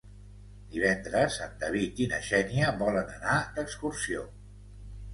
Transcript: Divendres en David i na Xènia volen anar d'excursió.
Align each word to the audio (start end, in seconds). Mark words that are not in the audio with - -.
Divendres 0.75 1.37
en 1.49 1.53
David 1.65 2.03
i 2.05 2.09
na 2.15 2.23
Xènia 2.31 2.75
volen 2.83 3.15
anar 3.21 3.39
d'excursió. 3.61 4.29